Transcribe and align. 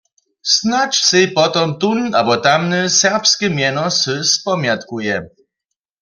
Snadź 0.53 0.95
sej 1.09 1.25
potom 1.37 1.69
tón 1.81 1.99
abo 2.19 2.35
tamny 2.45 2.81
serbske 2.99 3.47
mjeno 3.57 3.85
wsy 3.93 4.15
spomjatkuje. 4.33 5.15